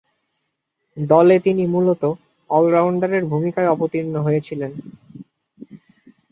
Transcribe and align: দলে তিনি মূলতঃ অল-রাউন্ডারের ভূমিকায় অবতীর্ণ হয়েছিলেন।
দলে 0.97 1.35
তিনি 1.39 1.63
মূলতঃ 1.67 2.11
অল-রাউন্ডারের 2.49 3.23
ভূমিকায় 3.25 3.71
অবতীর্ণ 3.71 4.15
হয়েছিলেন। 4.21 4.71